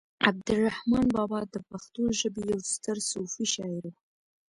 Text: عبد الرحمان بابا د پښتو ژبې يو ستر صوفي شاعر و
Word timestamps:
عبد 0.27 0.47
الرحمان 0.55 1.05
بابا 1.15 1.39
د 1.53 1.55
پښتو 1.69 2.01
ژبې 2.19 2.43
يو 2.51 2.59
ستر 2.73 2.97
صوفي 3.11 3.45
شاعر 3.53 3.83
و 3.91 3.95